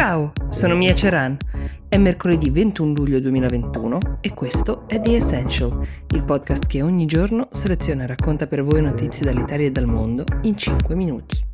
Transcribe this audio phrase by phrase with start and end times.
[0.00, 1.36] Ciao, sono Mia Ceran.
[1.86, 7.48] È mercoledì 21 luglio 2021 e questo è The Essential, il podcast che ogni giorno
[7.50, 11.49] seleziona e racconta per voi notizie dall'Italia e dal mondo in 5 minuti.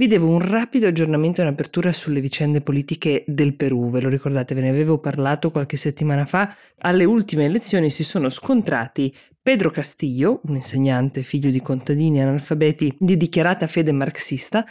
[0.00, 4.54] Vi devo un rapido aggiornamento in apertura sulle vicende politiche del Perù, ve lo ricordate,
[4.54, 6.56] ve ne avevo parlato qualche settimana fa.
[6.78, 13.18] Alle ultime elezioni si sono scontrati Pedro Castillo, un insegnante figlio di contadini analfabeti di
[13.18, 14.64] dichiarata fede marxista,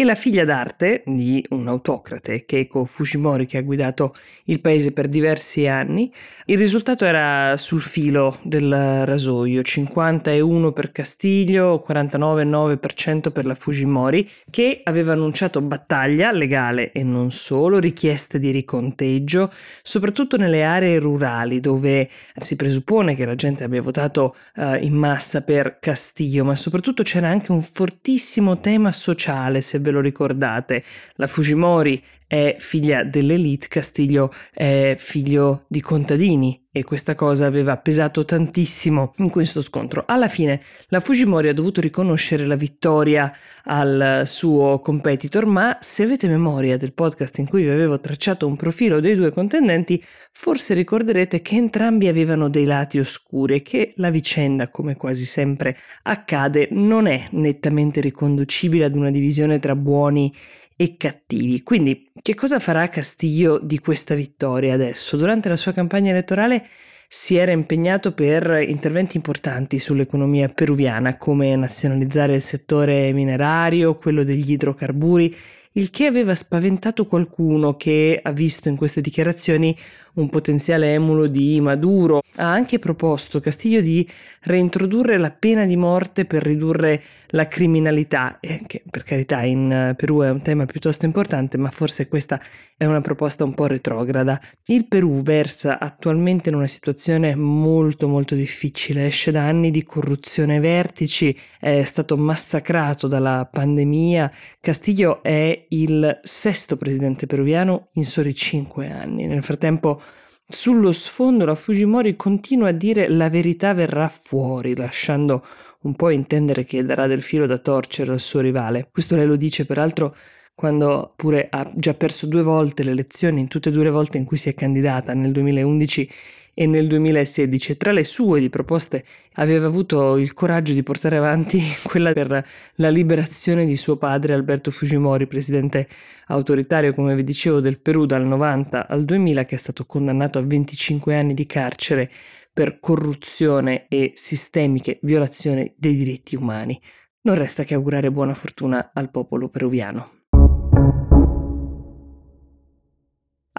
[0.00, 4.14] e la figlia d'arte di un autocrate, Keiko Fujimori, che ha guidato
[4.44, 6.10] il paese per diversi anni.
[6.46, 14.80] Il risultato era sul filo del rasoio, 51 per Castiglio, 49,9% per la Fujimori, che
[14.82, 19.50] aveva annunciato battaglia legale e non solo, richieste di riconteggio,
[19.82, 25.42] soprattutto nelle aree rurali dove si presuppone che la gente abbia votato uh, in massa
[25.42, 30.82] per Castiglio, ma soprattutto c'era anche un fortissimo tema sociale, se ve lo ricordate.
[31.14, 38.24] La Fujimori è figlia dell'elite, Castiglio è figlio di contadini e questa cosa aveva pesato
[38.24, 40.04] tantissimo in questo scontro.
[40.06, 43.32] Alla fine la Fujimori ha dovuto riconoscere la vittoria
[43.64, 48.54] al suo competitor, ma se avete memoria del podcast in cui vi avevo tracciato un
[48.54, 54.10] profilo dei due contendenti, forse ricorderete che entrambi avevano dei lati oscuri e che la
[54.10, 60.32] vicenda, come quasi sempre accade, non è nettamente riconducibile ad una divisione tra buoni
[60.80, 61.62] e cattivi.
[61.62, 65.18] Quindi che cosa farà Castillo di questa vittoria adesso?
[65.18, 66.66] Durante la sua campagna elettorale
[67.06, 74.52] si era impegnato per interventi importanti sull'economia peruviana, come nazionalizzare il settore minerario, quello degli
[74.52, 75.36] idrocarburi
[75.72, 79.76] il che aveva spaventato qualcuno che ha visto in queste dichiarazioni
[80.14, 82.22] un potenziale emulo di Maduro.
[82.36, 84.08] Ha anche proposto Castiglio di
[84.42, 90.20] reintrodurre la pena di morte per ridurre la criminalità, eh, che per carità in Perù
[90.22, 92.40] è un tema piuttosto importante, ma forse questa
[92.76, 94.40] è una proposta un po' retrograda.
[94.66, 100.54] Il Perù versa attualmente in una situazione molto molto difficile, esce da anni di corruzione
[100.54, 104.32] ai vertici, è stato massacrato dalla pandemia.
[104.60, 109.26] Castiglio è il sesto presidente peruviano in soli cinque anni.
[109.26, 110.00] Nel frattempo,
[110.46, 115.44] sullo sfondo, la Fujimori continua a dire la verità verrà fuori, lasciando
[115.82, 118.88] un po' intendere che darà del filo da torcere al suo rivale.
[118.90, 120.14] Questo lei lo dice peraltro
[120.60, 124.18] quando pure ha già perso due volte le elezioni, in tutte e due le volte
[124.18, 126.10] in cui si è candidata, nel 2011
[126.52, 129.02] e nel 2016 tra le sue di proposte
[129.36, 134.70] aveva avuto il coraggio di portare avanti quella per la liberazione di suo padre Alberto
[134.70, 135.88] Fujimori, presidente
[136.26, 140.42] autoritario, come vi dicevo, del Perù dal 90 al 2000, che è stato condannato a
[140.42, 142.10] 25 anni di carcere
[142.52, 146.78] per corruzione e sistemiche violazioni dei diritti umani.
[147.22, 150.19] Non resta che augurare buona fortuna al popolo peruviano.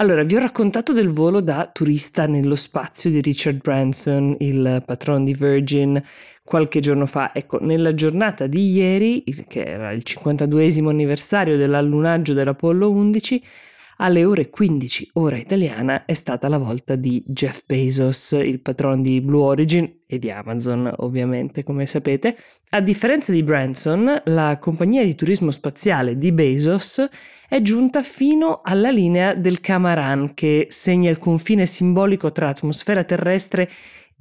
[0.01, 5.23] Allora, vi ho raccontato del volo da turista nello spazio di Richard Branson, il patron
[5.23, 6.01] di Virgin,
[6.43, 7.35] qualche giorno fa.
[7.35, 13.43] Ecco, nella giornata di ieri, che era il 52 anniversario dell'allunaggio dell'Apollo 11,
[14.01, 19.21] alle ore 15 ora italiana è stata la volta di Jeff Bezos, il patron di
[19.21, 22.35] Blue Origin e di Amazon, ovviamente, come sapete.
[22.71, 27.07] A differenza di Branson, la compagnia di turismo spaziale di Bezos
[27.47, 33.63] è giunta fino alla linea del Camaran, che segna il confine simbolico tra atmosfera terrestre
[33.63, 33.69] e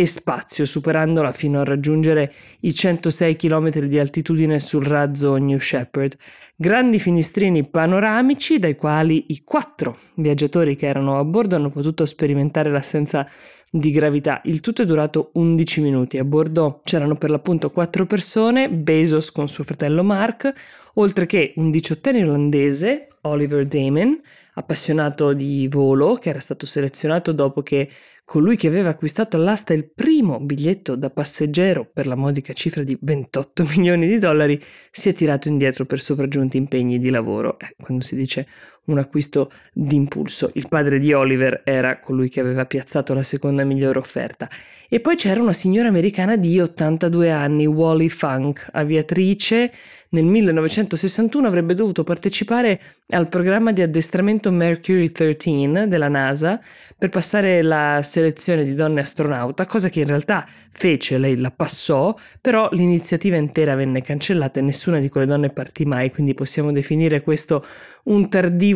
[0.07, 6.17] spazio, superandola fino a raggiungere i 106 km di altitudine sul razzo New Shepard.
[6.57, 12.71] Grandi finestrini panoramici dai quali i quattro viaggiatori che erano a bordo hanno potuto sperimentare
[12.71, 13.29] l'assenza
[13.71, 14.41] di gravità.
[14.45, 16.19] Il tutto è durato 11 minuti.
[16.19, 20.53] A bordo c'erano per l'appunto quattro persone, Bezos con suo fratello Mark,
[20.95, 24.21] oltre che un diciottenne olandese, Oliver Damon,
[24.55, 27.89] appassionato di volo, che era stato selezionato dopo che
[28.31, 32.97] colui che aveva acquistato all'asta il primo biglietto da passeggero per la modica cifra di
[33.01, 37.59] 28 milioni di dollari si è tirato indietro per sopraggiunti impegni di lavoro.
[37.59, 38.47] Eh, quando si dice
[38.87, 40.51] un acquisto d'impulso.
[40.55, 44.49] Il padre di Oliver era colui che aveva piazzato la seconda migliore offerta.
[44.89, 49.73] E poi c'era una signora americana di 82 anni, Wally Funk, aviatrice.
[50.13, 52.81] Nel 1961 avrebbe dovuto partecipare
[53.11, 56.61] al programma di addestramento Mercury 13 della NASA
[56.99, 62.15] per passare la selezione di donne astronauta, cosa che in realtà fece, lei la passò,
[62.41, 67.23] però l'iniziativa intera venne cancellata e nessuna di quelle donne partì mai, quindi possiamo definire
[67.23, 67.65] questo
[68.05, 68.70] un tardivo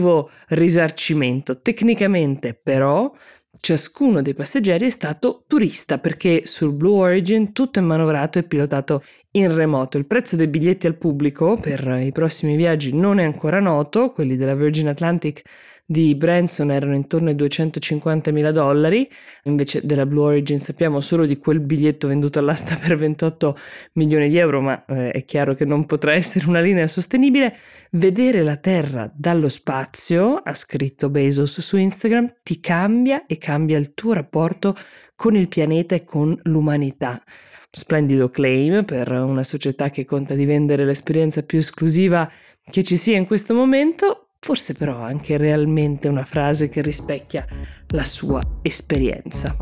[0.48, 1.60] risarcimento.
[1.60, 3.12] Tecnicamente però
[3.60, 9.02] ciascuno dei passeggeri è stato turista perché sul Blue Origin tutto è manovrato e pilotato
[9.32, 9.96] in remoto.
[9.96, 14.36] Il prezzo dei biglietti al pubblico per i prossimi viaggi non è ancora noto, quelli
[14.36, 15.42] della Virgin Atlantic
[15.86, 19.08] di Branson erano intorno ai 250 mila dollari,
[19.44, 23.56] invece della Blue Origin sappiamo solo di quel biglietto venduto all'asta per 28
[23.94, 27.56] milioni di euro, ma eh, è chiaro che non potrà essere una linea sostenibile.
[27.90, 33.92] Vedere la Terra dallo spazio, ha scritto Bezos su Instagram, ti cambia e cambia il
[33.92, 34.74] tuo rapporto
[35.14, 37.22] con il pianeta e con l'umanità.
[37.70, 42.30] Splendido claim per una società che conta di vendere l'esperienza più esclusiva
[42.70, 47.46] che ci sia in questo momento, forse però anche realmente una frase che rispecchia
[47.88, 49.56] la sua esperienza.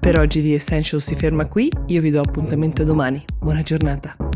[0.00, 3.22] Per oggi The Essential si ferma qui, io vi do appuntamento domani.
[3.38, 4.29] Buona giornata.